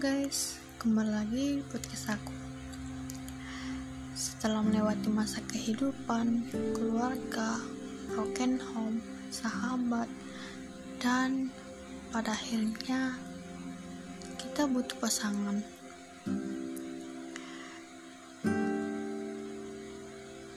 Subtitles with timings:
[0.00, 2.32] guys, kembali lagi podcast aku.
[4.16, 7.60] Setelah melewati masa kehidupan, keluarga,
[8.08, 10.08] broken home, sahabat,
[11.04, 11.52] dan
[12.08, 13.12] pada akhirnya
[14.40, 15.60] kita butuh pasangan.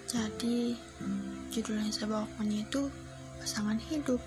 [0.07, 0.80] Jadi,
[1.52, 2.88] judul yang saya bawakan itu
[3.44, 4.23] pasangan hidup.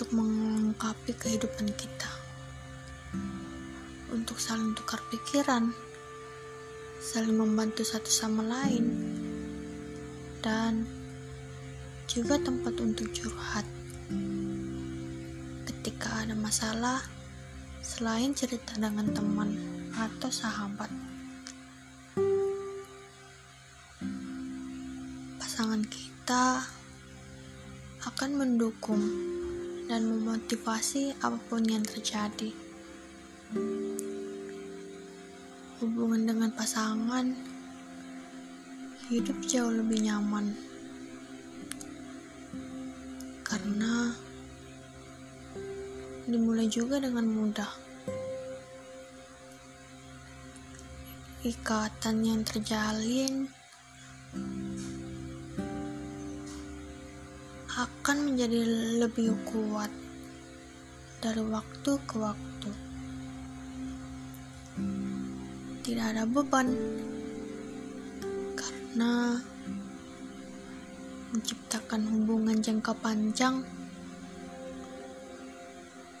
[0.00, 2.08] Untuk melengkapi kehidupan kita.
[4.08, 5.76] Untuk saling tukar pikiran,
[7.04, 8.96] saling membantu satu sama lain,
[10.40, 10.88] dan
[12.08, 13.68] juga tempat untuk curhat.
[15.68, 17.04] Ketika ada masalah,
[17.84, 19.52] selain cerita dengan teman
[20.00, 20.88] atau sahabat.
[25.36, 26.64] Pasangan kita
[28.08, 29.29] akan mendukung
[29.90, 32.54] dan memotivasi apa pun yang terjadi.
[35.82, 37.34] Hubungan dengan pasangan
[39.10, 40.54] hidup jauh lebih nyaman
[43.42, 44.14] karena
[46.30, 47.72] dimulai juga dengan mudah.
[51.42, 53.50] Ikatan yang terjalin
[57.80, 58.60] akan menjadi
[59.00, 59.88] lebih kuat
[61.24, 62.70] dari waktu ke waktu.
[65.80, 66.68] Tidak ada beban
[68.52, 69.40] karena
[71.32, 73.64] menciptakan hubungan jangka panjang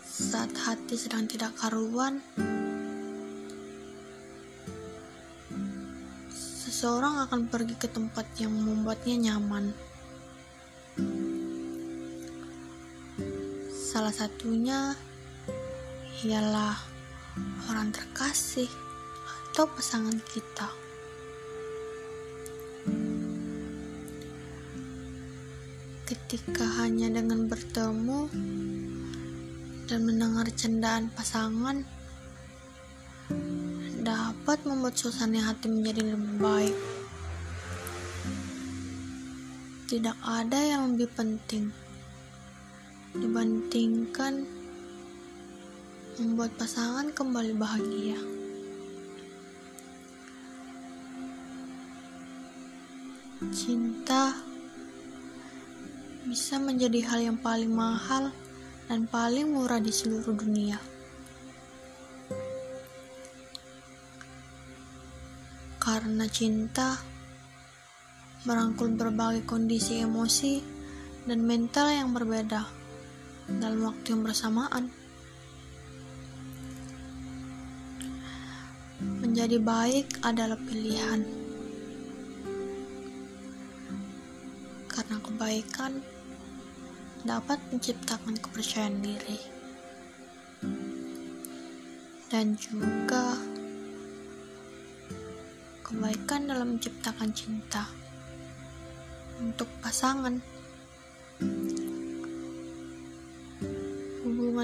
[0.00, 2.24] saat hati sedang tidak karuan.
[6.32, 9.89] Seseorang akan pergi ke tempat yang membuatnya nyaman.
[13.90, 14.94] Salah satunya
[16.22, 16.78] ialah
[17.66, 18.70] orang terkasih
[19.50, 20.70] atau pasangan kita.
[26.06, 28.30] Ketika hanya dengan bertemu
[29.90, 31.82] dan mendengar candaan pasangan
[34.06, 36.76] dapat membuat suasana hati menjadi lebih baik.
[39.90, 41.89] Tidak ada yang lebih penting
[43.10, 44.46] dibandingkan
[46.20, 48.18] membuat pasangan kembali bahagia.
[53.50, 54.36] Cinta
[56.28, 58.30] bisa menjadi hal yang paling mahal
[58.86, 60.78] dan paling murah di seluruh dunia.
[65.80, 66.94] Karena cinta
[68.46, 70.62] merangkul berbagai kondisi emosi
[71.26, 72.79] dan mental yang berbeda
[73.58, 74.92] dalam waktu yang bersamaan.
[79.00, 81.24] Menjadi baik adalah pilihan,
[84.86, 86.04] karena kebaikan
[87.24, 89.40] dapat menciptakan kepercayaan diri,
[92.28, 93.40] dan juga
[95.86, 97.88] kebaikan dalam menciptakan cinta
[99.40, 100.49] untuk pasangan.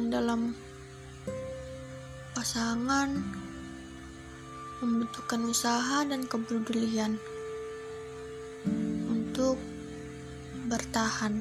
[0.01, 0.53] Dalam
[2.37, 3.11] pasangan
[4.85, 7.17] membutuhkan usaha dan kepedulian
[9.09, 9.57] untuk
[10.69, 11.41] bertahan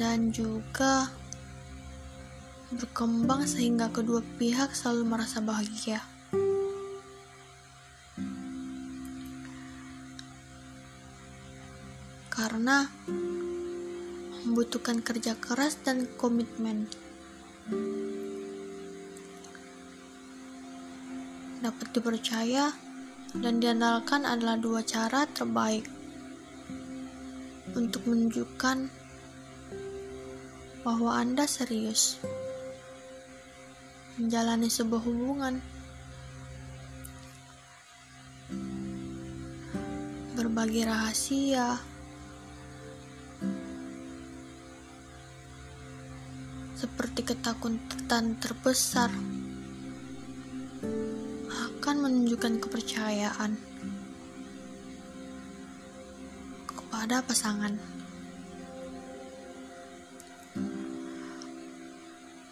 [0.00, 1.12] dan juga
[2.72, 6.00] berkembang sehingga kedua pihak selalu merasa bahagia.
[12.30, 12.88] Karena
[14.44, 16.88] membutuhkan kerja keras dan komitmen.
[21.60, 22.72] Dapat dipercaya
[23.36, 25.84] dan diandalkan adalah dua cara terbaik
[27.76, 28.90] untuk menunjukkan
[30.80, 32.16] bahwa Anda serius
[34.16, 35.54] menjalani sebuah hubungan.
[40.36, 41.76] Berbagi rahasia,
[47.10, 49.10] seperti ketakutan terbesar
[51.50, 53.58] akan menunjukkan kepercayaan
[56.70, 57.74] kepada pasangan.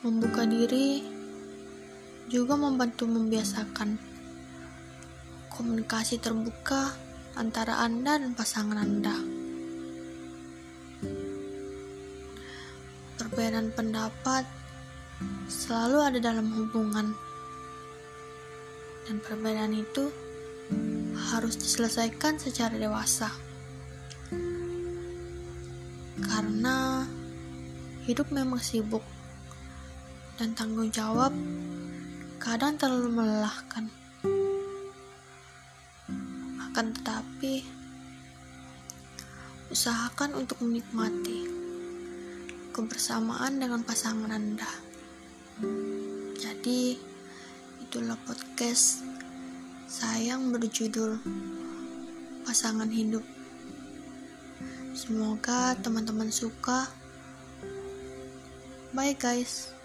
[0.03, 1.07] Membuka diri
[2.27, 3.95] juga membantu membiasakan
[5.55, 6.99] komunikasi terbuka
[7.39, 9.38] antara Anda dan pasangan Anda.
[13.49, 14.45] Perbedaan pendapat
[15.49, 17.17] selalu ada dalam hubungan,
[19.09, 20.13] dan perbedaan itu
[21.33, 23.33] harus diselesaikan secara dewasa,
[26.29, 27.09] karena
[28.05, 29.01] hidup memang sibuk
[30.37, 31.33] dan tanggung jawab
[32.37, 33.89] kadang terlalu melelahkan.
[36.69, 37.65] Akan tetapi,
[39.73, 41.58] usahakan untuk menikmati
[42.79, 44.71] kebersamaan dengan pasangan Anda.
[46.39, 46.95] Jadi,
[47.83, 49.03] itulah podcast
[49.91, 51.19] saya yang berjudul
[52.47, 53.27] Pasangan Hidup.
[54.95, 56.87] Semoga teman-teman suka.
[58.95, 59.78] Bye guys.